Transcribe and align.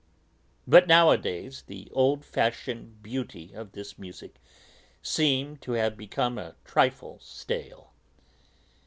But 0.65 0.87
nowadays 0.87 1.61
the 1.67 1.87
old 1.91 2.25
fashioned 2.25 3.03
beauty 3.03 3.53
of 3.53 3.73
this 3.73 3.99
music 3.99 4.41
seemed 5.03 5.61
to 5.61 5.73
have 5.73 5.95
become 5.95 6.39
a 6.39 6.55
trifle 6.65 7.19
stale. 7.19 7.93